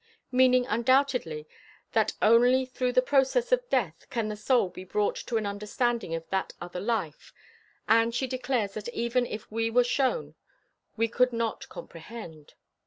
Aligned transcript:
Meaning, 0.31 0.65
undoubtedly, 0.65 1.47
that 1.91 2.13
only 2.23 2.65
through 2.65 2.91
the 2.93 3.03
process 3.03 3.51
of 3.51 3.69
death 3.69 4.07
can 4.09 4.29
the 4.29 4.35
soul 4.35 4.67
be 4.67 4.83
brought 4.83 5.15
to 5.27 5.37
an 5.37 5.45
understanding 5.45 6.15
of 6.15 6.27
that 6.31 6.53
other 6.59 6.79
life; 6.79 7.31
and 7.87 8.15
she 8.15 8.25
declares 8.25 8.73
that 8.73 8.89
even 8.89 9.27
if 9.27 9.51
we 9.51 9.69
were 9.69 9.83
shown, 9.83 10.33
we 10.97 11.07
could 11.07 11.31
not 11.31 11.69
comprehend. 11.69 12.55